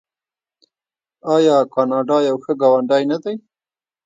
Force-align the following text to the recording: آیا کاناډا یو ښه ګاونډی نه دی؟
آیا 1.35 1.57
کاناډا 1.73 2.17
یو 2.29 2.37
ښه 2.43 2.53
ګاونډی 2.61 3.03
نه 3.11 3.17
دی؟ 3.23 3.35